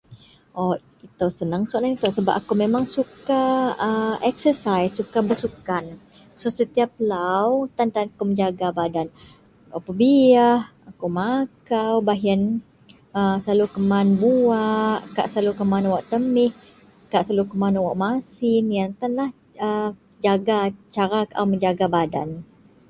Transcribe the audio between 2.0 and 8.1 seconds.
sebab akou memeng suka a eksasaih suka bersukan setiyap lau kutan tan